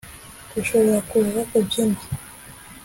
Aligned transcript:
dushobora 0.53 0.99
kuza 1.09 1.39
kubyin. 1.49 1.91